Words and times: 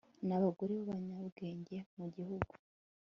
nabagore 0.27 0.71
babanyabwenge 0.87 1.77
mu 1.97 2.05
gihugu 2.15 2.53